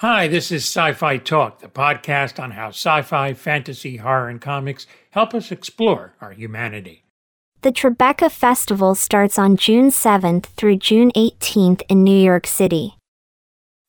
[0.00, 4.38] Hi, this is Sci Fi Talk, the podcast on how sci fi, fantasy, horror, and
[4.38, 7.06] comics help us explore our humanity.
[7.62, 12.98] The Tribeca Festival starts on June 7th through June 18th in New York City.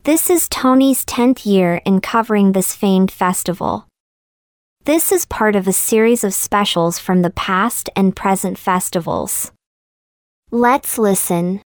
[0.03, 3.85] This is Tony's 10th year in covering this famed festival.
[4.85, 9.51] This is part of a series of specials from the past and present festivals.
[10.51, 11.61] Let's listen.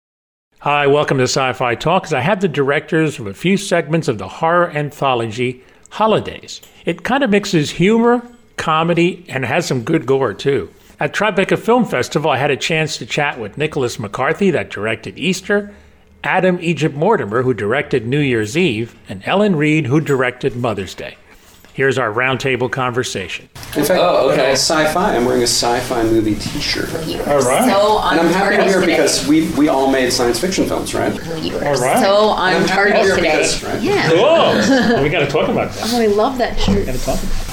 [0.63, 2.11] Hi, welcome to Sci Fi Talk.
[2.11, 6.59] I have the directors of a few segments of the horror anthology Holidays.
[6.83, 10.69] It kind of mixes humor, comedy, and has some good gore too.
[10.99, 15.17] At Tribeca Film Festival, I had a chance to chat with Nicholas McCarthy, that directed
[15.17, 15.73] Easter,
[16.25, 21.15] Adam Egypt Mortimer, who directed New Year's Eve, and Ellen Reed, who directed Mother's Day.
[21.79, 23.47] Here's our roundtable conversation.
[23.77, 24.49] In fact, Oh, okay.
[24.49, 25.15] Uh, sci-fi.
[25.15, 27.71] I'm wearing a sci-fi movie T-shirt, You are right.
[27.71, 28.91] so on and I'm happy to target hear today.
[28.97, 31.13] because we we all made science fiction films, right?
[31.41, 32.03] you are All right.
[32.03, 33.31] so on I'm happy to target hear today.
[33.31, 33.81] because, right?
[33.81, 34.09] Yeah.
[34.11, 35.01] Whoa!
[35.01, 35.89] we got to talk about that.
[35.93, 36.85] Oh, I love that shirt.
[36.85, 37.48] Got to talk about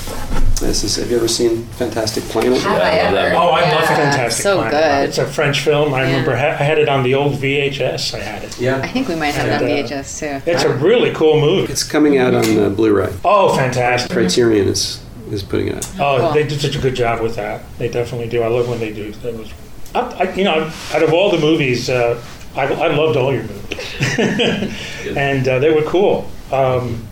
[0.60, 0.96] This is.
[0.96, 2.59] Have you ever seen Fantastic Planet?
[2.62, 3.37] Have I I ever?
[3.37, 4.73] Oh, I love Yeah, Fantastic So Planet.
[4.73, 5.09] good.
[5.10, 5.93] It's a French film.
[5.93, 8.15] I remember ha- I had it on the old VHS.
[8.15, 8.59] I had it.
[8.59, 8.76] Yeah.
[8.76, 10.51] I Yeah, think we might have it on And, uh, VHS too.
[10.51, 11.71] It's a really cool movie.
[11.71, 13.13] it's coming out on uh, Blu-ray.
[13.24, 14.10] Oh, fantastic.
[14.10, 15.90] Criterion is is putting it out.
[16.01, 16.32] Oh, Cool.
[16.32, 17.60] they did such a good job with that.
[17.79, 18.43] They definitely do.
[18.43, 19.10] I love when they do.
[19.13, 19.52] That was,
[19.95, 22.23] I, I, you know, out of all the movies, uh,
[22.54, 24.16] I, I loved all your movies,
[25.16, 26.30] and uh, they were cool.
[26.52, 27.04] Um,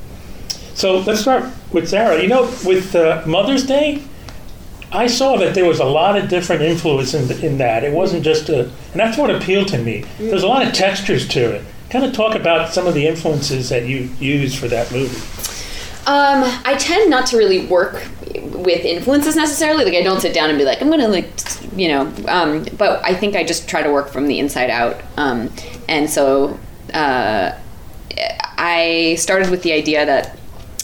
[0.74, 2.22] so let's start with Sarah.
[2.22, 4.02] You know, with uh, Mother's Day,
[4.92, 7.82] I saw that there was a lot of different influence in, in that.
[7.82, 10.04] It wasn't just a, and that's what appealed to me.
[10.18, 11.64] There's a lot of textures to it.
[11.90, 15.20] Kind of talk about some of the influences that you used for that movie.
[16.06, 19.84] Um, I tend not to really work with influences necessarily.
[19.84, 21.30] Like I don't sit down and be like, I'm gonna like,
[21.76, 22.12] you know.
[22.28, 25.00] Um, but I think I just try to work from the inside out.
[25.16, 25.50] Um,
[25.88, 26.58] and so
[26.92, 27.58] uh,
[28.58, 30.38] I started with the idea that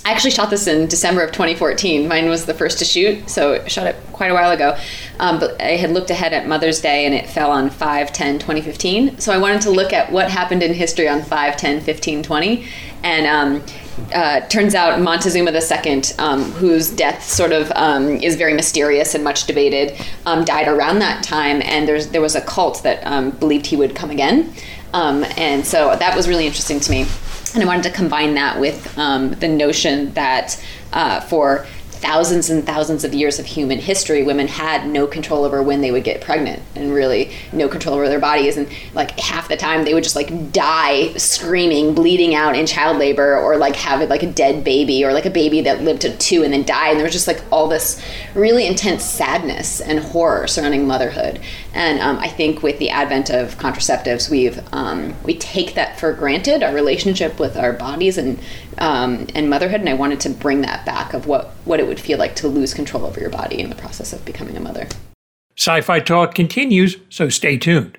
[0.05, 2.09] I actually shot this in December of 2014.
[2.09, 4.77] Mine was the first to shoot, so I shot it quite a while ago.
[5.19, 8.39] Um, but I had looked ahead at Mother's Day and it fell on 5 10
[8.39, 9.19] 2015.
[9.19, 12.67] So I wanted to look at what happened in history on 5 10 15 20.
[13.02, 13.63] And um,
[14.14, 19.23] uh, turns out Montezuma II, um, whose death sort of um, is very mysterious and
[19.23, 23.67] much debated, um, died around that time, and there was a cult that um, believed
[23.67, 24.53] he would come again,
[24.92, 27.07] um, and so that was really interesting to me,
[27.55, 30.62] and I wanted to combine that with um, the notion that
[30.92, 31.66] uh, for
[32.00, 35.90] thousands and thousands of years of human history, women had no control over when they
[35.90, 38.56] would get pregnant and really no control over their bodies.
[38.56, 42.96] And like half the time they would just like die screaming, bleeding out in child
[42.96, 46.17] labor or like have like a dead baby or like a baby that lived to
[46.17, 46.92] two and then died.
[46.92, 48.02] And there was just like all this
[48.34, 51.38] really intense sadness and horror surrounding motherhood.
[51.73, 56.13] And um, I think with the advent of contraceptives, we've um, we take that for
[56.13, 58.39] granted, our relationship with our bodies and
[58.79, 59.80] um, and motherhood.
[59.80, 62.48] And I wanted to bring that back of what what it would feel like to
[62.48, 64.89] lose control over your body in the process of becoming a mother.
[65.57, 67.98] Sci Fi Talk continues, so stay tuned.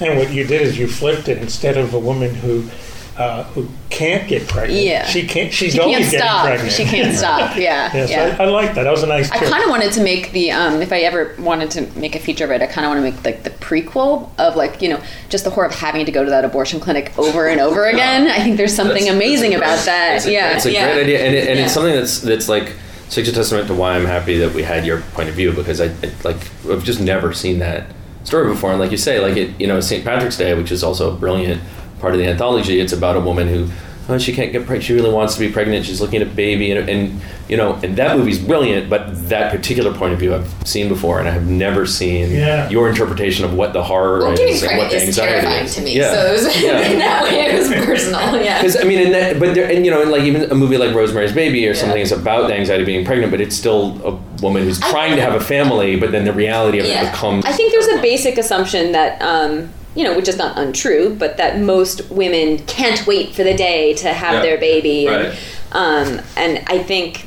[0.00, 2.68] And what you did is you flipped it instead of a woman who
[3.16, 4.82] uh, who can't get pregnant.
[4.82, 5.06] Yeah.
[5.06, 5.52] She can't.
[5.52, 6.44] She's She always can't getting stop.
[6.46, 6.72] pregnant.
[6.72, 7.56] She can't stop.
[7.56, 7.90] Yeah.
[7.94, 8.36] Yes, yeah.
[8.38, 8.82] I, I like that.
[8.84, 9.30] That was a nice.
[9.30, 12.18] I kind of wanted to make the um, if I ever wanted to make a
[12.18, 14.88] feature of it, I kind of want to make like the prequel of like you
[14.88, 17.84] know just the horror of having to go to that abortion clinic over and over
[17.88, 18.26] again.
[18.28, 20.16] I think there's something That's- amazing that's about great- that.
[20.16, 20.92] It's a, yeah, it's a yeah.
[20.92, 21.64] great idea, and, it, and Yeah.
[21.66, 22.72] it's something that's that's like
[23.10, 25.80] such a testament to why I'm happy that we had your point of view because
[25.80, 26.38] I, I like
[26.68, 27.90] I've just never seen that
[28.24, 30.02] story before, and like you say, like it you know St.
[30.04, 31.62] Patrick's Day, which is also a brilliant
[32.04, 32.80] part of the anthology.
[32.80, 33.68] It's about a woman who.
[34.06, 34.84] Oh, she can't get pregnant.
[34.84, 35.86] She really wants to be pregnant.
[35.86, 38.90] She's looking at a baby, and, and you know, and that movie's brilliant.
[38.90, 42.68] But that particular point of view, I've seen before, and I have never seen Yeah.
[42.68, 45.74] your interpretation of what the horror Well, is and what the anxiety is.
[45.76, 45.96] to me.
[45.96, 46.12] Yeah.
[46.12, 46.80] So it was, Yeah.
[46.92, 48.20] in that way, it was personal.
[48.42, 48.58] Yeah.
[48.60, 50.76] Because I mean, in that, but there, and you know, in like even a movie
[50.76, 53.98] like Rosemary's Baby or something is about the anxiety of being pregnant, but it's still
[54.06, 57.46] a woman who's trying to have a family, but then the reality of it becomes.
[57.46, 61.36] I think there's a basic assumption that, um, you know, which is not untrue, but
[61.36, 64.42] that most women can't wait for the day to have Yeah.
[64.42, 65.06] their baby.
[65.06, 65.34] Right.
[65.72, 67.26] And, um, and I think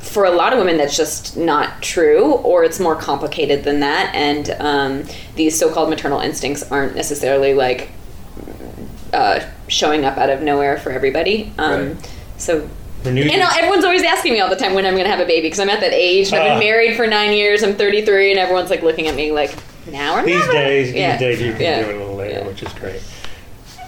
[0.00, 4.14] for a lot of women, that's just not true, or it's more complicated than that.
[4.14, 5.04] And um,
[5.36, 7.90] these so called maternal instincts aren't necessarily like
[9.12, 11.52] uh, showing up out of nowhere for everybody.
[11.58, 12.10] Um, Right.
[12.36, 12.68] So
[13.04, 15.20] Renew you know, everyone's always asking me all the time when I'm going to have
[15.20, 16.28] a baby because I'm at that age.
[16.28, 16.58] and I've Ah.
[16.58, 17.62] been married for nine years.
[17.62, 19.52] I'm 33, and everyone's like looking at me like,
[19.92, 20.52] now or these never.
[20.52, 21.12] days, Yeah.
[21.16, 21.82] these days you can Yeah.
[21.84, 22.46] do it a little later, Yeah.
[22.46, 23.00] which is great.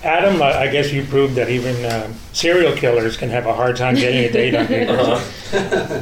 [0.03, 3.77] Adam, I, I guess you proved that even um, serial killers can have a hard
[3.77, 4.97] time getting a date on people.
[4.99, 6.01] Uh-huh.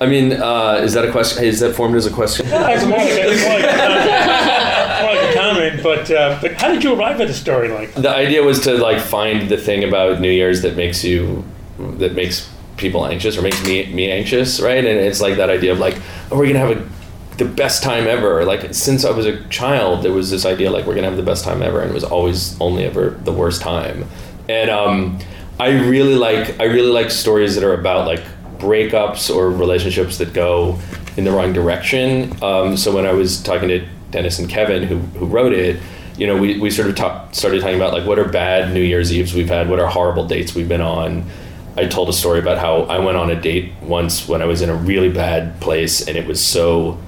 [0.00, 1.42] I mean, uh, is that a question?
[1.44, 2.46] Is that formed as a question?
[2.50, 6.38] It's more like a, it's more like a comment, more like a comment, but uh,
[6.42, 8.02] but how did you arrive at a story like that?
[8.02, 11.44] The idea was to like find the thing about New Year's that makes you
[11.78, 14.84] that makes people anxious or makes me me anxious, right?
[14.84, 15.96] And it's like that idea of like,
[16.30, 16.88] oh, we're gonna have a
[17.36, 18.44] the best time ever.
[18.44, 21.22] Like since I was a child, there was this idea like we're gonna have the
[21.22, 24.06] best time ever, and it was always only ever the worst time.
[24.48, 25.18] And um,
[25.58, 28.22] I really like I really like stories that are about like
[28.58, 30.78] breakups or relationships that go
[31.16, 32.32] in the wrong direction.
[32.42, 35.80] Um, so when I was talking to Dennis and Kevin, who who wrote it,
[36.16, 38.80] you know, we, we sort of talk, started talking about like what are bad New
[38.80, 41.28] Year's Eves we've had, what are horrible dates we've been on.
[41.76, 44.62] I told a story about how I went on a date once when I was
[44.62, 46.98] in a really bad place, and it was so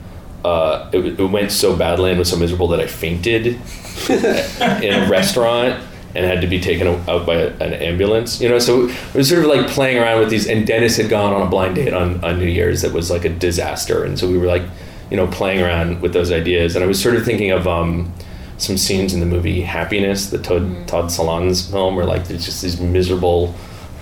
[0.45, 3.47] uh, it, it went so badly and was so miserable that I fainted
[4.09, 8.41] in a restaurant and had to be taken out by a, an ambulance.
[8.41, 10.49] You know, so it was sort of like playing around with these.
[10.49, 13.25] And Dennis had gone on a blind date on, on New Year's that was like
[13.25, 14.63] a disaster, and so we were like,
[15.11, 16.75] you know, playing around with those ideas.
[16.75, 18.13] And I was sort of thinking of um,
[18.59, 20.87] some scenes in the movie Happiness, the Todd, mm-hmm.
[20.87, 23.55] Todd Solondz film, where like there's just these miserable,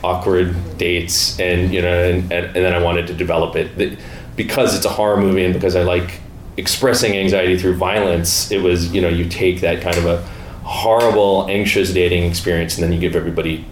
[0.05, 3.99] awkward dates, and you know, and, and, and then I wanted to develop it
[4.37, 6.21] because it's a horror movie and because I like
[6.57, 8.51] expressing anxiety through violence.
[8.51, 10.23] It was you know you take that kind of a
[10.65, 13.65] horrible, anxious dating experience, and then you give everybody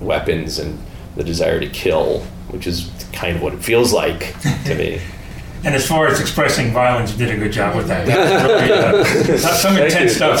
[0.00, 0.78] weapons and
[1.16, 5.00] the desire to kill, which is kind of what it feels like to me.
[5.64, 8.04] And as far as expressing violence, you did a good job with that.
[8.06, 10.40] that really, uh, some intense stuff.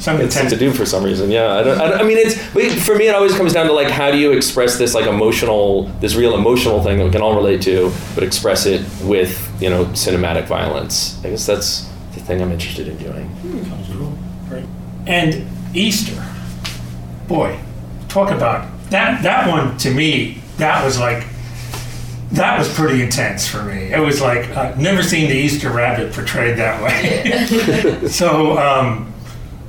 [0.00, 1.30] Some intense to do for some reason.
[1.30, 2.34] Yeah, I, don't, I, don't, I mean, it's
[2.84, 3.06] for me.
[3.06, 6.34] It always comes down to like, how do you express this like emotional, this real
[6.34, 10.46] emotional thing that we can all relate to, but express it with you know cinematic
[10.46, 11.24] violence.
[11.24, 13.30] I guess that's the thing I'm interested in doing.
[15.06, 15.46] And
[15.76, 16.24] Easter,
[17.28, 17.58] boy,
[18.08, 19.22] talk about that.
[19.22, 21.24] That one to me, that was like
[22.34, 23.92] that was pretty intense for me.
[23.92, 28.06] It was like I've never seen the Easter rabbit portrayed that way.
[28.08, 29.12] so, um,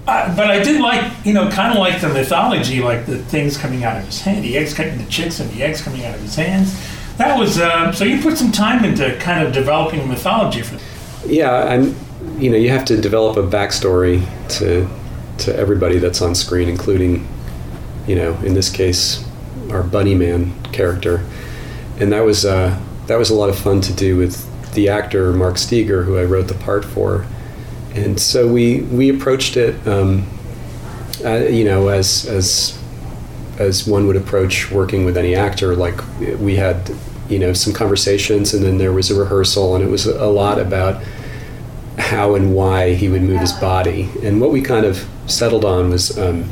[0.07, 3.57] I, but I did like, you know, kind of like the mythology, like the things
[3.57, 6.15] coming out of his hand, the eggs, coming, the chicks and the eggs coming out
[6.15, 6.75] of his hands.
[7.17, 8.03] That was uh, so.
[8.03, 10.77] You put some time into kind of developing mythology for.
[11.25, 11.95] Yeah, and
[12.41, 14.25] you know, you have to develop a backstory
[14.57, 14.89] to
[15.45, 17.27] to everybody that's on screen, including,
[18.07, 19.23] you know, in this case,
[19.69, 21.23] our bunny man character
[22.00, 25.31] and that was uh, that was a lot of fun to do with the actor
[25.31, 27.25] Mark Steger, who I wrote the part for.
[27.94, 30.27] And so we we approached it, um,
[31.24, 32.77] uh, you know, as as
[33.57, 35.75] as one would approach working with any actor.
[35.75, 36.01] Like
[36.39, 36.92] we had,
[37.30, 40.59] you know, some conversations, and then there was a rehearsal, and it was a lot
[40.59, 41.01] about
[41.97, 44.09] how and why he would move his body.
[44.21, 46.50] And what we kind of settled on was um,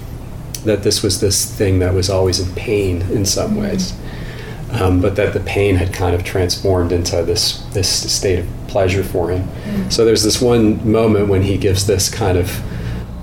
[0.64, 3.94] that this was this thing that was always in pain in some ways
[4.74, 9.04] um, but that the pain had kind of transformed into this this state of pleasure
[9.04, 9.44] for him.
[9.44, 9.90] Mm-hmm.
[9.90, 12.60] So there's this one moment when he gives this kind of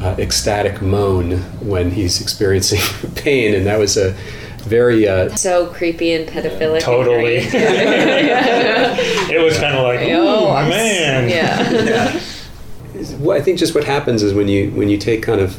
[0.02, 2.81] uh, ecstatic moan when he's experiencing
[3.17, 4.12] pain, and that was a
[4.61, 6.81] very uh, so creepy and pedophilic.
[6.81, 7.37] Totally.
[7.43, 11.29] it was kind of like, oh man.
[11.29, 11.70] Yeah.
[11.70, 12.20] yeah.
[13.19, 15.58] Well, I think just what happens is when you when you take kind of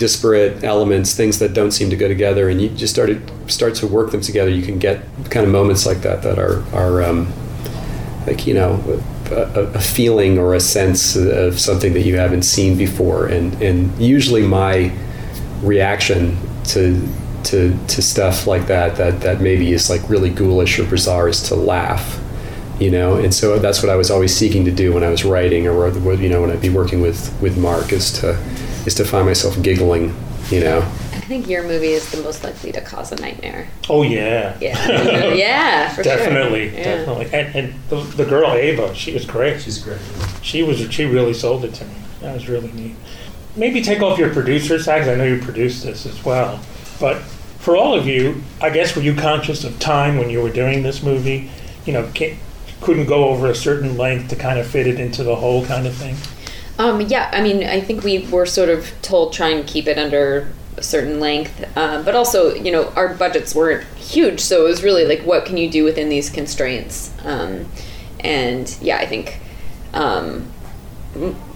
[0.00, 3.86] disparate elements, things that don't seem to go together, and you just started start to
[3.86, 7.30] work them together, you can get kind of moments like that that are are um,
[8.26, 8.82] like you know
[9.30, 13.96] a, a, feeling or a sense of something that you haven't seen before, and and
[14.00, 14.90] usually my
[15.62, 17.06] reaction to
[17.44, 21.42] to to stuff like that that that maybe is like really ghoulish or bizarre is
[21.42, 22.18] to laugh
[22.78, 23.16] you know?
[23.16, 25.88] And so that's what i was always seeking to do when i was writing or
[26.14, 28.38] you know when i'd be working with with mark is to
[28.86, 30.14] is to find myself giggling,
[30.50, 30.78] you know.
[30.78, 33.68] I think your movie is the most likely to cause a nightmare.
[33.88, 34.56] Oh yeah.
[34.60, 35.32] Yeah.
[35.34, 36.02] yeah.
[36.02, 36.82] definitely, sure.
[36.82, 37.26] definitely.
[37.26, 39.60] And, and the, the, girl Ava, she was great.
[39.60, 40.00] She's great.
[40.42, 40.80] She was.
[40.92, 41.94] She really sold it to me.
[42.20, 42.96] That was really neat.
[43.56, 45.08] Maybe take off your producer tags.
[45.08, 46.60] I know you produced this as well,
[47.00, 47.20] but
[47.60, 50.82] for all of you, I guess were you conscious of time when you were doing
[50.82, 51.50] this movie?
[51.84, 52.10] You know,
[52.80, 55.86] couldn't go over a certain length to kind of fit it into the whole kind
[55.86, 56.16] of thing.
[56.80, 59.98] Um, yeah, I mean, I think we were sort of told try and keep it
[59.98, 64.68] under a certain length, uh, but also, you know, our budgets weren't huge, so it
[64.70, 67.12] was really like, what can you do within these constraints?
[67.22, 67.66] Um,
[68.20, 69.40] and yeah, I think
[69.92, 70.50] um,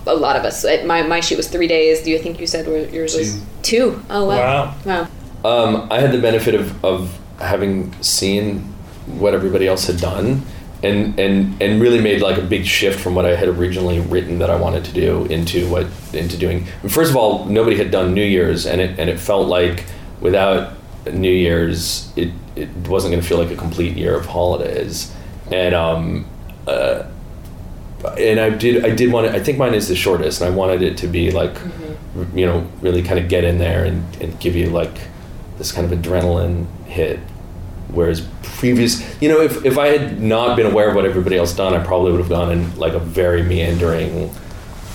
[0.07, 0.67] a lot of us.
[0.85, 2.03] My my shoot was three days.
[2.03, 3.19] Do you think you said yours two.
[3.19, 4.03] was two?
[4.11, 5.09] Oh wow, wow.
[5.43, 5.65] wow.
[5.65, 8.61] Um, I had the benefit of of having seen
[9.07, 10.43] what everybody else had done
[10.85, 14.39] and and and really made like a big shift from what I had originally written
[14.39, 16.67] that I wanted to do into what into doing.
[16.89, 19.85] First of all, nobody had done New Year's, and it and it felt like
[20.21, 20.75] without
[21.11, 25.13] New Year's, it it wasn't going to feel like a complete year of holidays,
[25.51, 26.27] and um.
[26.67, 27.05] Uh,
[28.19, 28.85] and I did.
[28.85, 29.29] I did want.
[29.29, 32.39] To, I think mine is the shortest, and I wanted it to be like, mm-hmm.
[32.39, 34.95] you know, really kind of get in there and, and give you like
[35.57, 37.19] this kind of adrenaline hit
[37.95, 41.55] Whereas previous, you know, if, if I had not been aware of what everybody else
[41.55, 44.33] done, I probably would have gone in like a very meandering,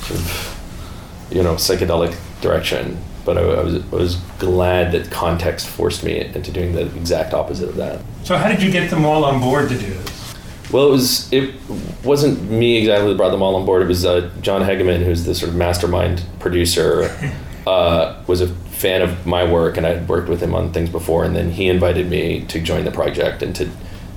[0.01, 2.97] sort of, you know, psychedelic direction.
[3.25, 7.33] But I, I was I was glad that context forced me into doing the exact
[7.33, 8.01] opposite of that.
[8.23, 10.35] So how did you get them all on board to do this?
[10.71, 11.55] Well, it was it
[12.03, 13.81] wasn't me exactly that brought them all on board.
[13.81, 17.15] It was uh, John Hegeman, who's the sort of mastermind producer,
[17.67, 20.89] uh, was a fan of my work, and I had worked with him on things
[20.89, 21.25] before.
[21.25, 23.69] And then he invited me to join the project and to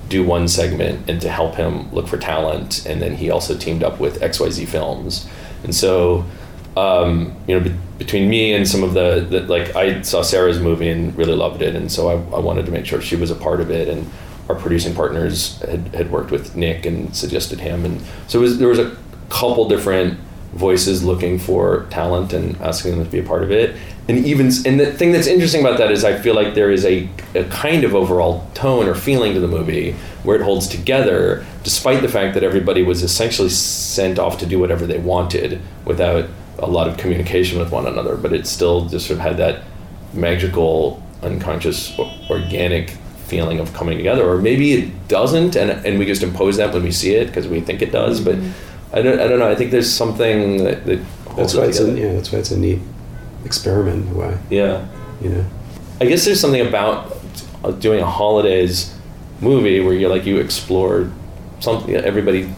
[0.07, 2.85] do one segment and to help him look for talent.
[2.85, 5.27] And then he also teamed up with XYZ Films,
[5.63, 6.25] and so.
[6.75, 10.59] Um, you know, be- between me and some of the, the, like, I saw Sarah's
[10.59, 13.29] movie and really loved it, and so I, I wanted to make sure she was
[13.29, 14.09] a part of it, and
[14.49, 18.69] our producing partners had, had worked with Nick and suggested him, and so was, there
[18.69, 18.97] was a
[19.29, 20.19] couple different
[20.53, 23.75] voices looking for talent and asking them to be a part of it.
[24.07, 26.85] And even and the thing that's interesting about that is I feel like there is
[26.85, 29.93] a, a kind of overall tone or feeling to the movie
[30.23, 34.59] where it holds together, despite the fact that everybody was essentially sent off to do
[34.59, 36.29] whatever they wanted without
[36.59, 38.17] a lot of communication with one another.
[38.17, 39.63] But it still just sort of had that
[40.13, 41.97] magical, unconscious,
[42.29, 42.91] organic
[43.25, 44.29] feeling of coming together.
[44.29, 47.47] Or maybe it doesn't, and and we just impose that when we see it because
[47.47, 48.19] we think it does.
[48.19, 48.72] But mm-hmm.
[48.93, 49.49] I don't I don't know.
[49.49, 52.13] I think there's something that, that holds That's why it it's a, yeah.
[52.13, 52.79] That's why it's a neat
[53.45, 54.07] experiment.
[54.07, 54.87] in a way, yeah.
[55.21, 55.45] you know.
[55.99, 57.17] I guess there's something about
[57.63, 58.95] uh, doing a holidays
[59.41, 61.11] movie where you like you explore
[61.59, 61.95] something.
[61.95, 62.53] Everybody,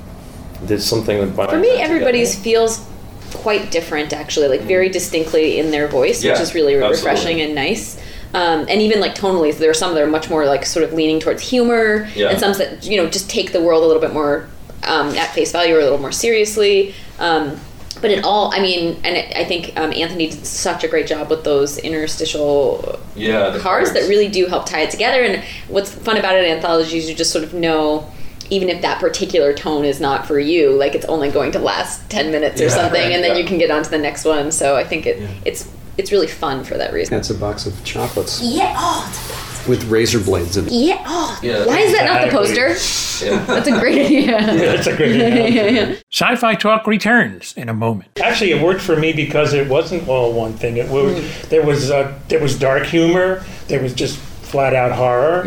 [0.64, 2.44] there's something that For me, everybody's together.
[2.44, 2.86] feels
[3.34, 6.98] quite different, actually, like very distinctly in their voice, Yeah, which is really absolutely.
[6.98, 7.98] refreshing and nice.
[8.34, 10.94] Um, and even like tonally, there are some that are much more like sort of
[10.94, 12.30] leaning towards humor, Yeah.
[12.30, 14.48] and some that you know just take the world a little bit more
[14.86, 16.94] um, at face value or a little more seriously.
[17.20, 17.60] Um,
[18.02, 21.08] but it all, I mean, and it, I think um, Anthony did such a great
[21.08, 25.24] job with those interstitial yeah the cars that really do help tie it together.
[25.24, 28.12] And what's fun about an anthology is you just sort of know,
[28.50, 32.08] even if that particular tone is not for you, like it's only going to last
[32.10, 33.42] ten minutes or Yeah, something, right, and then yeah.
[33.42, 34.52] you can get on to the next one.
[34.52, 37.16] So I think it it's it's really fun for that reason.
[37.16, 38.76] That's a box of chocolates Yeah.
[38.78, 39.55] Oh.
[39.68, 40.72] With razor blades in it.
[40.72, 41.04] Yeah.
[41.06, 41.40] Oh.
[41.42, 41.66] Yeah.
[41.66, 42.76] Why is that not the poster?
[43.26, 43.46] Yeah.
[43.46, 44.42] That's a great idea.
[44.42, 45.76] That's a good yeah, analogy.
[45.76, 45.96] yeah.
[46.12, 48.20] Sci-fi talk returns in a moment.
[48.22, 50.76] Actually, it worked for me because it wasn't all one thing.
[50.76, 53.46] It was there was uh, there was dark humor.
[53.70, 55.46] There was just flat out horror.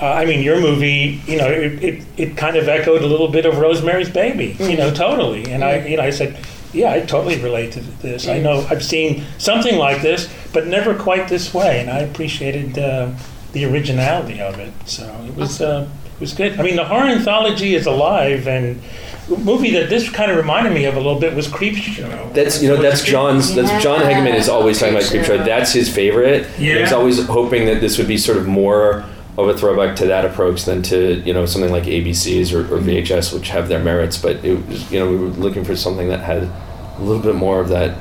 [0.00, 3.28] Uh, I mean, your movie, you know, it, it, it kind of echoed a little
[3.28, 4.56] bit of Rosemary's Baby.
[4.58, 5.50] You know, totally.
[5.50, 6.38] And I, you know, I said,
[6.72, 8.28] yeah, I totally relate to this.
[8.28, 11.80] I know I've seen something like this, but never quite this way.
[11.80, 13.12] And I appreciated uh,
[13.52, 14.72] the originality of it.
[14.86, 15.60] So it was.
[15.60, 15.88] Uh,
[16.18, 16.58] it was good.
[16.58, 18.82] I mean, the horror anthology is alive, and
[19.30, 22.34] a movie that this kind of reminded me of a little bit was Creepshow.
[22.34, 23.54] That's you know that's John's.
[23.54, 24.14] That's John Yeah.
[24.14, 25.38] Hegeman is always talking about Creepshow.
[25.38, 25.44] Creepshow.
[25.44, 26.48] That's his favorite.
[26.58, 26.80] Yeah.
[26.80, 29.04] He's always hoping that this would be sort of more
[29.36, 32.80] of a throwback to that approach than to you know something like ABCs or, or
[32.80, 34.18] VHS, which have their merits.
[34.18, 37.36] But it was, you know we were looking for something that had a little bit
[37.36, 37.96] more of that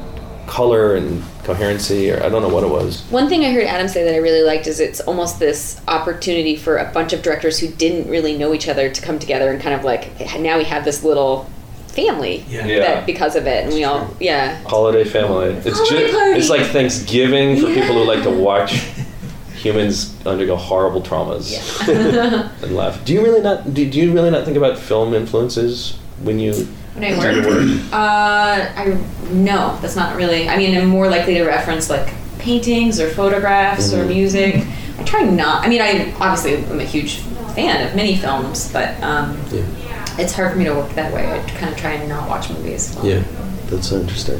[0.47, 3.01] color and coherency, or I don't know what it was.
[3.09, 6.55] One thing I heard Adam say that I really liked is it's almost this opportunity
[6.55, 9.61] for a bunch of directors who didn't really know each other to come together and
[9.61, 11.49] kind of like now we have this little
[11.89, 12.65] family Yeah.
[12.67, 12.79] Yeah.
[12.79, 15.47] that because of it and we all yeah Holiday family.
[15.65, 16.39] It's Holiday just party.
[16.39, 18.87] it's like Thanksgiving for people who like to watch
[19.55, 21.51] humans undergo horrible traumas
[22.63, 23.03] and laugh.
[23.03, 23.73] Do you really not?
[23.73, 27.93] Do, do you really not think about film influences when you when I do work
[27.93, 28.97] uh I
[29.31, 33.93] no that's not really I mean I'm more likely to reference like paintings or photographs
[33.93, 34.07] or Mhm.
[34.07, 34.63] music
[34.99, 37.17] I try not I mean I obviously am a huge
[37.55, 39.61] fan of many films but um Yeah.
[40.17, 42.49] it's hard for me to work that way I kind of try and not watch
[42.49, 43.21] movies Yeah.
[43.69, 44.39] That's so interesting.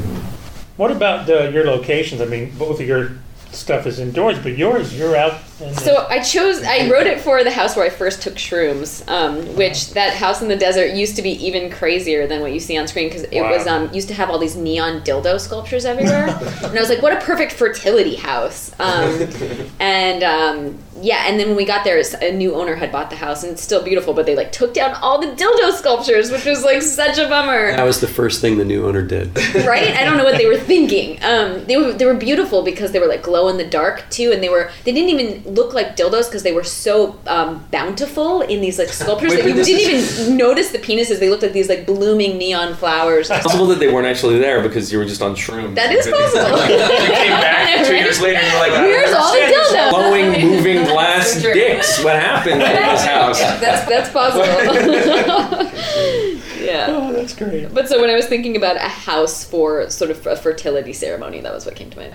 [0.78, 2.22] What about uh, your locations?
[2.22, 3.10] I mean, both of your
[3.52, 5.34] stuff is indoors, but yours, you're out.
[5.72, 6.62] So I chose.
[6.62, 10.40] I wrote it for the house where I first took shrooms, um, which that house
[10.40, 13.24] in the desert used to be even crazier than what you see on screen because
[13.24, 13.50] it Wow.
[13.50, 16.28] was um, used to have all these neon dildo sculptures everywhere,
[16.62, 19.28] and I was like, "What a perfect fertility house!" Um,
[19.80, 23.16] and um, yeah, and then when we got there, a new owner had bought the
[23.16, 26.44] house, and it's still beautiful, but they like took down all the dildo sculptures, which
[26.44, 29.28] was like such a bummer That was the first thing the new owner did.
[29.66, 29.88] right?
[29.94, 31.22] I don't know what they were thinking.
[31.22, 34.32] Um, they were they were beautiful because they were like glow in the dark too,
[34.32, 38.42] and they were they didn't even look like dildos because they were so um, bountiful
[38.42, 41.18] in these like sculptures Wait, that you didn't is- even notice the penises.
[41.20, 43.30] They looked like these like blooming neon flowers.
[43.30, 45.74] It's possible that they weren't actually there because you were just on shrooms.
[45.74, 46.58] That is possible.
[46.68, 49.90] you came back two years later and you're like, I Here's all the dildos.
[49.90, 52.04] Glowing, moving glass That's dicks.
[52.04, 53.40] What happened in this house?
[53.40, 54.44] Yeah, that's that's possible.
[56.64, 56.86] yeah.
[56.90, 57.72] oh, that's great.
[57.74, 61.40] But so when I was thinking about a house for sort of a fertility ceremony,
[61.40, 62.14] that was what came to mind.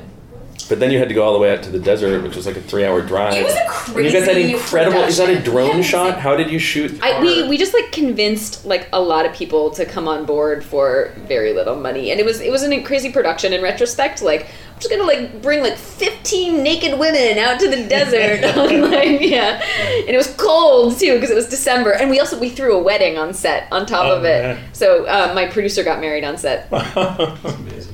[0.69, 2.45] but then you had to go all the way out to the desert, which was
[2.45, 3.33] like a three-hour drive.
[3.35, 4.99] It was a And you got that crazy incredible.
[5.01, 5.85] Is that a drone Yes.
[5.85, 6.19] shot?
[6.19, 7.01] How did you shoot?
[7.03, 10.63] I, we, we just like convinced like a lot of people to come on board
[10.63, 14.43] for very little money and it was it was a crazy production in retrospect like
[14.45, 14.49] I'm
[14.83, 18.41] just gonna like bring like 15 naked women out to the desert
[18.89, 22.49] like yeah and it was cold too because it was December and we also we
[22.49, 24.63] threw a wedding on set on top Oh, of it man.
[24.73, 26.71] so uh, my producer got married on set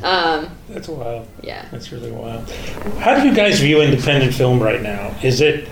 [0.03, 1.27] um, That's wild.
[1.41, 2.50] yeah That's really wild.
[3.00, 5.15] How do you guys view independent film right now?
[5.24, 5.67] Is it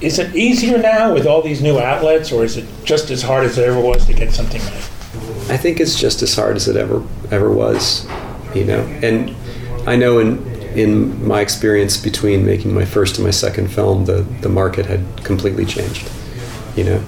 [0.00, 3.44] is it easier now with all these new outlets, or is it just as hard
[3.44, 5.50] as it ever was to get something made?
[5.50, 8.06] I think it's just as hard as it ever ever was,
[8.54, 8.80] you know.
[9.02, 9.34] And
[9.86, 10.38] I know in
[10.74, 15.00] in my experience between making my first and my second film, the the market had
[15.24, 16.10] completely changed,
[16.76, 17.04] you know.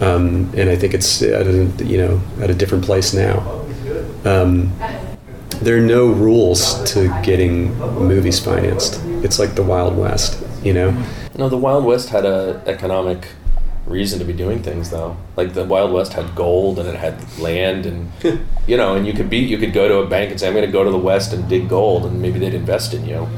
[0.00, 3.64] Um, and I think it's at a, you know at a different place now.
[4.24, 4.72] Um,
[5.60, 9.00] there are no rules to getting movies financed.
[9.22, 10.90] It's like the Wild West, you know.
[11.38, 13.28] No, the Wild West had a economic
[13.92, 15.16] reason to be doing things though.
[15.36, 18.10] Like the Wild West had gold and it had land and
[18.66, 20.54] you know, and you could be you could go to a bank and say I'm
[20.54, 23.28] going to go to the West and dig gold and maybe they'd invest in you.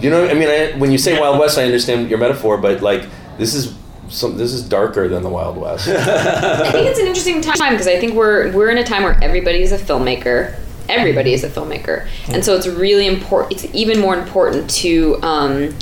[0.00, 2.82] You know, I mean, I, when you say Wild West, I understand your metaphor, but
[2.82, 3.06] like
[3.38, 3.74] this is
[4.08, 5.88] some this is darker than the Wild West.
[5.88, 9.18] I think it's an interesting time because I think we're we're in a time where
[9.22, 10.58] everybody is a filmmaker.
[10.88, 13.52] Everybody is a filmmaker, and so it's really important.
[13.52, 15.74] It's even more important to um,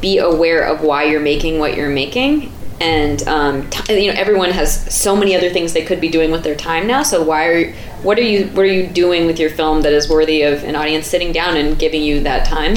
[0.00, 2.52] be aware of why you're making what you're making.
[2.80, 6.30] And um, t- you know, everyone has so many other things they could be doing
[6.30, 7.02] with their time now.
[7.02, 7.72] So why are
[8.02, 10.74] what are you what are you doing with your film that is worthy of an
[10.74, 12.72] audience sitting down and giving you that time?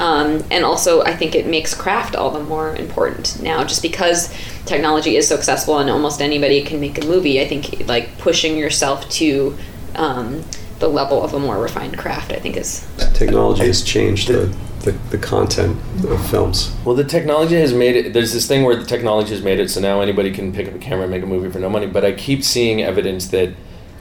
[0.00, 4.30] Um, and also, I think it makes craft all the more important now, just because
[4.66, 7.40] technology is so accessible and almost anybody can make a movie.
[7.40, 9.56] I think like pushing yourself to
[9.94, 10.44] um,
[10.80, 14.54] the level of a more refined craft, I think is Technology has changed the,
[14.86, 16.74] the, the content of films.
[16.84, 18.12] Well, the technology has made it.
[18.12, 20.74] There's this thing where the technology has made it so now anybody can pick up
[20.74, 21.86] a camera and make a movie for no money.
[21.86, 23.52] But I keep seeing evidence that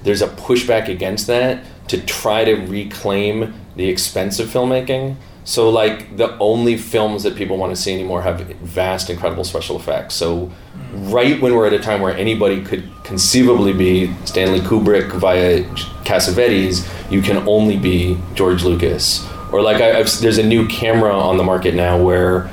[0.04, 5.18] there's a pushback against that to try to reclaim the expense of filmmaking.
[5.44, 9.76] So, like, the only films that people want to see anymore have vast, incredible special
[9.76, 10.16] effects.
[10.16, 10.52] So,
[10.94, 15.64] right when we're at a time where anybody could conceivably be Stanley Kubrick via
[16.04, 19.28] Cassavetes, you can only be George Lucas.
[19.52, 22.50] Or like I, there's a new camera on the market now where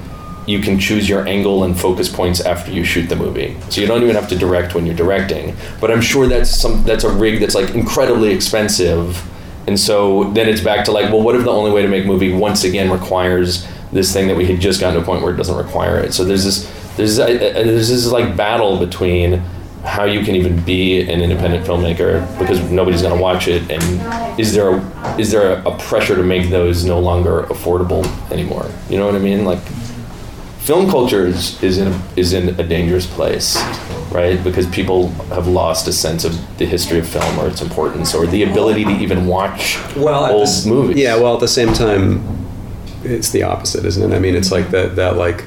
[0.46, 3.56] you can choose your angle and focus points after you shoot the movie.
[3.70, 5.56] So you don't even have to direct when you're directing.
[5.80, 9.22] But I'm sure that's some that's a rig that's like incredibly expensive.
[9.66, 12.04] And so then it's back to like, well, what if the only way to make
[12.04, 15.32] movie once again requires this thing that we had just gotten to a point where
[15.32, 16.12] it doesn't require it.
[16.12, 19.42] So there's this there's uh, uh, there's this like battle between
[19.84, 24.40] how you can even be an independent filmmaker because nobody's going to watch it and
[24.40, 28.70] is there a, is there a, a pressure to make those no longer affordable anymore
[28.88, 29.60] you know what i mean like
[30.60, 33.60] film culture is, is in a, is in a dangerous place
[34.12, 38.14] right because people have lost a sense of the history of film or its importance
[38.14, 41.72] or the ability to even watch well, old this, movies Yeah, well, at the same
[41.72, 42.22] time,
[43.04, 44.14] it's the opposite, isn't it?
[44.14, 44.96] I mean, it's like that.
[44.96, 45.44] That like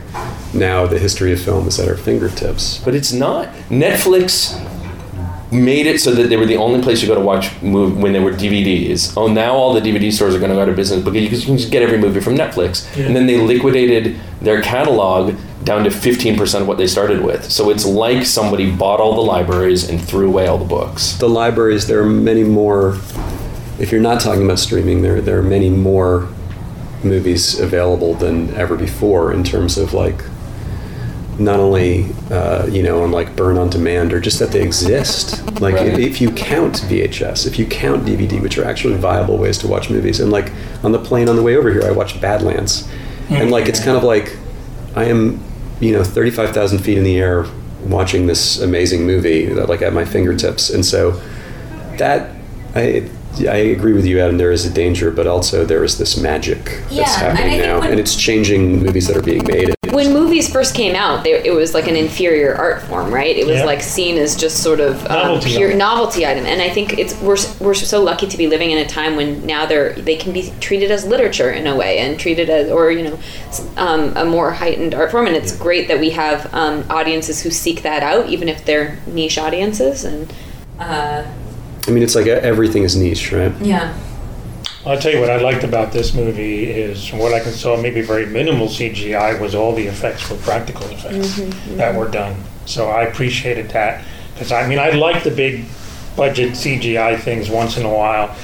[0.55, 2.79] now the history of film is at our fingertips.
[2.83, 3.49] But it's not.
[3.69, 4.59] Netflix
[5.51, 8.13] made it so that they were the only place you go to watch move when
[8.13, 9.15] there were DVDs.
[9.15, 11.29] Oh, now all the DVD stores are going to go out of business because you
[11.29, 12.95] can just get every movie from Netflix.
[12.97, 13.05] Yeah.
[13.05, 17.49] And then they liquidated their catalog down to 15% of what they started with.
[17.51, 21.13] So it's like somebody bought all the libraries and threw away all the books.
[21.13, 21.87] The libraries.
[21.87, 22.97] There are many more.
[23.79, 26.29] If you're not talking about streaming, there there are many more
[27.03, 30.23] movies available than ever before in terms of like
[31.39, 35.41] not only uh, you know on like burn on demand or just that they exist
[35.59, 35.87] like Right.
[35.87, 39.67] if, if you count vhs if you count dvd which are actually viable ways to
[39.67, 40.51] watch movies and like
[40.83, 42.87] on the plane on the way over here i watched badlands
[43.29, 44.37] and like it's kind of like
[44.95, 45.43] i am
[45.81, 47.45] you know 35000 feet in the air
[47.87, 51.21] watching this amazing movie that like at my fingertips and so
[51.97, 52.31] that
[52.75, 54.37] i I agree with you, Adam.
[54.37, 57.63] There is a danger, but also there is this magic that's and I happening think
[57.63, 59.75] now, when- and it's changing movies that are being made.
[59.95, 63.35] When movies first came out, they, it was like an inferior art form, right?
[63.35, 63.65] It was Yeah.
[63.65, 65.77] like seen as just sort of um, Novelty pure item.
[65.79, 68.85] novelty item, and I think it's we're we're so lucky to be living in a
[68.85, 72.49] time when now they're they can be treated as literature in a way and treated
[72.49, 73.17] as or you know
[73.77, 77.49] um, a more heightened art form, and it's great that we have um, audiences who
[77.49, 80.31] seek that out, even if they're niche audiences, and
[80.79, 81.23] uh,
[81.87, 83.53] I mean, it's like everything is niche, right?
[83.61, 83.93] yeah.
[84.85, 87.75] I'll tell you what I liked about this movie is from what I can saw,
[87.75, 91.77] maybe very minimal CGI was all the effects were practical effects mm-hmm, mm-hmm.
[91.77, 92.35] that were done.
[92.67, 95.65] So I appreciated that because I mean I like the big
[96.15, 98.35] budget CGI things once in a while,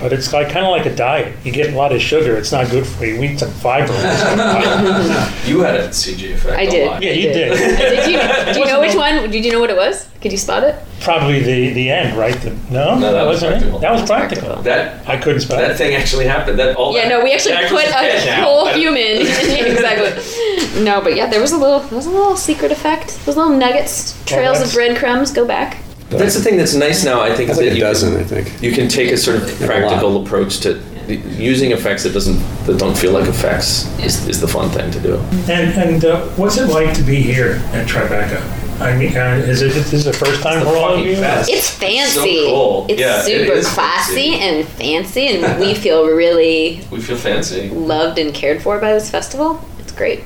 [0.00, 1.34] but it's like kind of like a diet.
[1.44, 3.18] You get a lot of sugar; it's not good for you.
[3.20, 3.92] We need some fiber.
[5.46, 6.56] You had a CG effect.
[6.58, 6.86] I a did.
[6.86, 7.02] lot.
[7.02, 7.50] Yeah, you did.
[7.58, 9.30] did you, do you know which one?
[9.30, 10.08] Did you know what it was?
[10.22, 10.74] Could you spot it?
[11.00, 12.34] Probably the the end, right?
[12.40, 13.78] The, no, No, that was wasn't practical.
[13.78, 13.80] it.
[13.82, 14.42] That was practical.
[14.54, 14.62] practical.
[14.62, 15.76] That I couldn't spell that it.
[15.76, 16.58] thing actually happened.
[16.58, 17.92] That all Yeah, that- no, we actually put a
[18.42, 19.20] whole I- human.
[19.20, 20.82] exactly.
[20.82, 23.18] No, but yeah, there was a little, there was a little secret effect.
[23.26, 25.30] Those little nuggets, trails of breadcrumbs.
[25.30, 25.78] Go back.
[26.10, 27.20] That's the thing that's nice now.
[27.20, 28.62] I think That's is like that a you dozen, Can, I think.
[28.62, 32.78] you can take a sort of a practical approach to using effects that doesn't that
[32.78, 35.16] don't feel like effects is, is the fun thing to do.
[35.50, 38.40] And and uh, what's it like to be here at Tribeca?
[38.80, 40.94] I mean, uh, is it this is the first time It's for the all of
[40.98, 41.20] fucking you?
[41.20, 41.50] best.
[41.50, 42.14] It's fancy.
[42.14, 42.86] so cool.
[42.88, 44.40] It's Yeah, it super is classy fancy.
[44.40, 47.70] and fancy, and we feel really We feel fancy.
[47.70, 49.64] loved and cared for by this festival.
[49.80, 50.22] It's great.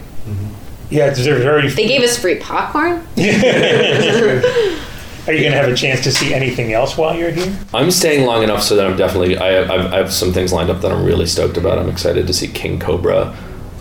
[0.91, 1.69] Yeah, they're very.
[1.69, 3.07] They gave us free popcorn.
[5.29, 7.55] Are you going to have a chance to see anything else while you're here?
[7.75, 10.55] I'm staying long enough so that I'm definitely I have, I've- I have some things
[10.55, 11.79] lined up that I'm really stoked about.
[11.79, 13.37] I'm excited to see King Cobra.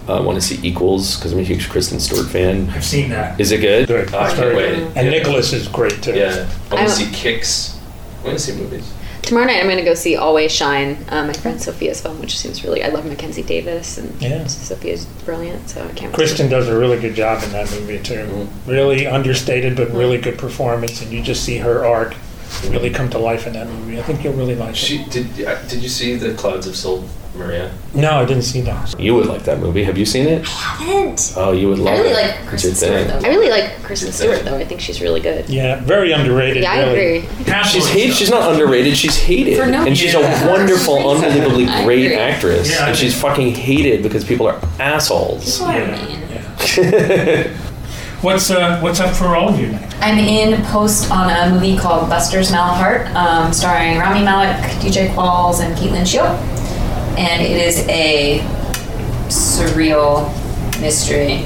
[0.10, 2.70] Uh, I want to see Equals because I'm a huge Kristen Stewart fan.
[2.72, 3.40] I've seen that.
[3.40, 3.88] Is it good?
[3.88, 4.14] Good.
[4.14, 4.74] Oh, I can't wait.
[4.96, 5.10] And Yeah.
[5.10, 6.16] Nicholas is great too.
[6.16, 7.78] Yeah, I want to see Kicks.
[8.22, 8.92] I want to see movies.
[9.28, 12.38] Tomorrow night, I'm going to go see Always Shine, uh, my friend Sophia's film, which
[12.40, 12.82] seems really.
[12.82, 14.48] I love Mackenzie Davis, and Yeah.
[14.48, 15.70] Sophia's brilliant.
[15.70, 16.00] So I can't.
[16.04, 18.16] wait to- Kristen does a really good job in that movie too.
[18.26, 18.72] Mm-hmm.
[18.72, 22.16] Really understated, but really good performance, and you just see her arc
[22.70, 24.00] really come to life in that movie.
[24.00, 25.12] I think you'll really like She it.
[25.12, 25.46] did.
[25.46, 27.72] uh, Did you see the Clouds of Sils Maria?
[27.94, 29.00] No, I didn't see that.
[29.00, 29.84] You would like that movie.
[29.84, 30.42] Have you seen it?
[30.42, 31.34] I haven't.
[31.38, 32.14] Oh, you would love I really it.
[32.14, 33.22] like It's Kristen Stewart, thing.
[33.22, 33.28] though.
[33.28, 34.52] I really like Kristen It's Stewart, insane.
[34.52, 34.58] though.
[34.58, 35.48] I think she's really good.
[35.50, 36.64] Yeah, very underrated.
[36.64, 37.18] Yeah, I really.
[37.20, 37.64] agree.
[37.66, 38.16] She's of hated.
[38.16, 38.98] She's not underrated.
[38.98, 40.48] She's hated, For no and she's reason.
[40.48, 42.18] a wonderful, unbelievably I great agree.
[42.18, 42.72] actress.
[42.72, 45.60] Yeah, I and she's fucking hated because people are assholes.
[45.62, 45.96] Yeah,
[46.78, 47.54] yeah.
[48.22, 49.78] What's uh, what's up for all of you?
[50.00, 55.10] I'm in post on a movie called Buster's Mal Heart, um, starring Rami Malek, DJ
[55.14, 56.26] Qualls, and Kate Lyn Sheil.
[57.18, 58.40] And it is a
[59.30, 60.26] surreal
[60.82, 61.44] mystery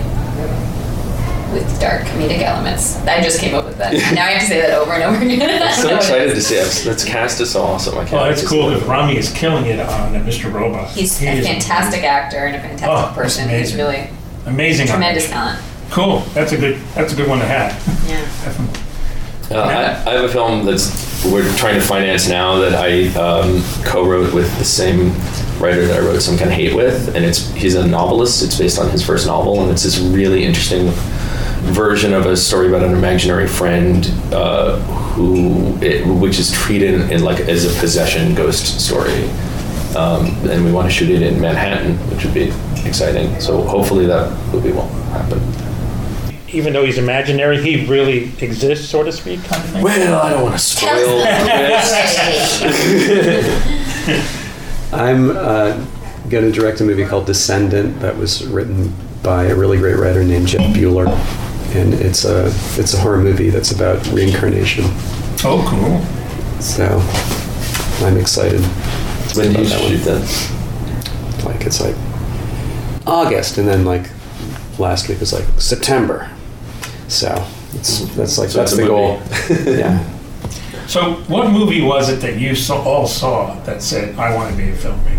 [1.53, 2.95] with dark comedic elements.
[3.05, 3.91] I just came up with that.
[4.15, 5.61] Now I have to say that over and over again.
[5.63, 6.83] I'm so excited to see it.
[6.85, 7.97] That's cast is so awesome.
[7.97, 8.13] I can't.
[8.13, 8.87] Oh, wait that's cool see because.
[8.87, 10.51] Rami is killing it on uh, Mr.
[10.53, 10.89] Robot.
[10.91, 13.49] He's He a is fantastic actor and a fantastic Oh, person.
[13.49, 14.09] He's really
[14.45, 14.87] amazing.
[14.87, 15.31] tremendous it.
[15.31, 15.61] talent.
[15.91, 16.19] Cool.
[16.33, 16.79] That's a good.
[16.95, 17.71] That's a good one to have.
[18.07, 19.57] Yeah.
[19.57, 23.61] Uh, I, I have a film that's we're trying to finance now that I um,
[23.83, 25.09] co-wrote with the same
[25.61, 28.41] writer that I wrote Some Kind of Hate with, and it's he's a novelist.
[28.41, 30.87] It's based on his first novel, and it's this really interesting
[31.73, 34.77] version of a story about an imaginary friend uh,
[35.13, 39.29] who, it, which is treated in like as a possession ghost story.
[39.95, 42.53] Um, and we want to shoot it in Manhattan, which would be
[42.87, 43.37] exciting.
[43.41, 45.39] So hopefully that movie will happen.
[46.53, 49.81] Even though he's imaginary, he really exists, so to speak, kind of.
[49.81, 51.91] Well, I don't want to spoil this.
[54.93, 55.85] I'm uh,
[56.29, 60.23] going to direct a movie called Descendant that was written by a really great writer
[60.23, 61.07] named Jeff Buhler,
[61.75, 62.47] and it's a
[62.79, 64.85] it's a horror movie that's about reincarnation.
[65.43, 66.01] Oh, cool.
[66.61, 66.99] So
[68.05, 68.61] I'm excited.
[69.35, 69.91] When do you about that one.
[69.91, 71.45] shoot that?
[71.45, 71.95] Like it's like
[73.07, 74.09] August, and then like
[74.77, 76.29] last week was like September.
[77.11, 79.21] So it's that's like So that's it's a the goal.
[79.77, 80.01] yeah.
[80.87, 84.57] So, what movie was it that you saw, all saw that said, "I want to
[84.57, 85.17] be a filmmaker"?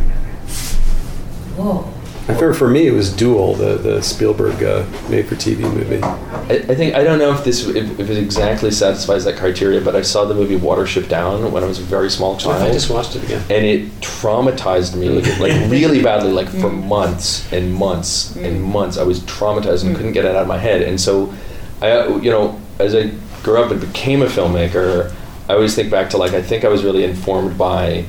[1.57, 1.93] Whoa.
[2.29, 6.01] I remember for me it was Duel, the the Spielberg uh, made-for-TV movie.
[6.03, 9.81] I, I think I don't know if this if, if it exactly satisfies that criteria,
[9.81, 12.73] but I saw the movie Watership Down when I was a very small child, I
[12.73, 13.43] just watched it again.
[13.51, 18.99] and it traumatized me like really badly, like for months and months and months.
[18.99, 21.35] I was traumatized and couldn't get it out of my head, and so
[21.83, 23.11] I, uh, you know, as I
[23.43, 25.13] grew up and became a filmmaker,
[25.49, 28.05] I always think back to like I think I was really informed by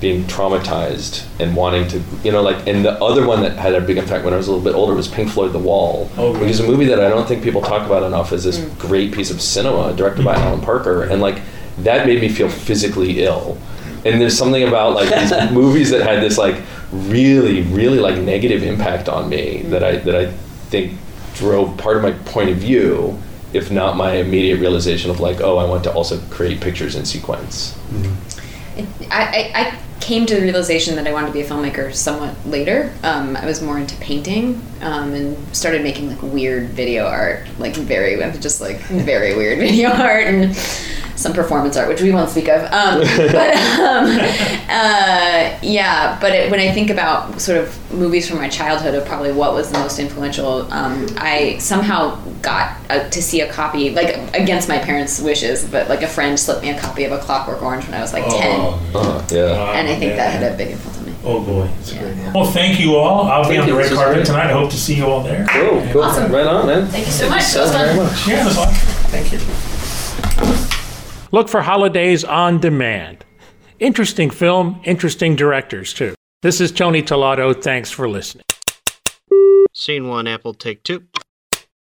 [0.00, 3.80] being traumatized and wanting to, you know, like, and the other one that had a
[3.80, 6.28] big impact when I was a little bit older was Pink Floyd The Wall, Oh,
[6.28, 6.42] really?
[6.42, 9.12] which is a movie that I don't think people talk about enough as this great
[9.12, 11.02] piece of cinema directed by Alan Parker.
[11.02, 11.40] And like,
[11.78, 13.58] that made me feel physically ill.
[14.04, 16.62] And there's something about like these movies that had this like
[16.92, 20.26] really, really like negative impact on me that I, that I
[20.70, 20.92] think
[21.38, 23.18] drove part of my point of view,
[23.52, 27.04] if not my immediate realization of like, oh, I want to also create pictures in
[27.04, 27.78] sequence.
[28.76, 32.34] I, I, I came to the realization that I wanted to be a filmmaker somewhat
[32.46, 32.92] later.
[33.02, 37.74] Um, I was more into painting um, and started making like weird video art, like
[37.74, 40.56] very, just like very weird video art and
[41.18, 42.62] some performance art, which we won't speak of.
[42.72, 43.00] Um,
[43.32, 44.06] but um,
[44.68, 49.04] uh, yeah, but it, when I think about sort of movies from my childhood of
[49.04, 53.52] probably what was the most influential, um, I somehow got got a, to see a
[53.52, 57.12] copy, like against my parents' wishes, but like a friend slipped me a copy of
[57.12, 58.60] A Clockwork Orange when I was like ten,
[58.94, 59.72] Oh, yeah.
[59.72, 61.14] and I think that had a big influence on me.
[61.24, 62.16] Oh boy, it's great.
[62.34, 63.26] Well, thank you all.
[63.26, 64.46] I'll be on the red carpet tonight.
[64.46, 65.46] I hope to see you all there.
[65.48, 66.02] Cool, cool.
[66.04, 66.30] Awesome.
[66.32, 66.86] Right on, man.
[66.86, 67.42] Thank you so much.
[67.42, 68.06] So That was fun.
[68.06, 68.28] much.
[68.28, 68.72] Yeah, it was fun.
[69.10, 69.32] Thank
[70.72, 70.77] you.
[71.30, 73.24] Look for Holidays on Demand.
[73.78, 76.14] Interesting film, interesting directors too.
[76.40, 77.52] This is Tony Tolato.
[77.60, 78.44] Thanks for listening.
[79.74, 81.04] Scene one, Apple, take two.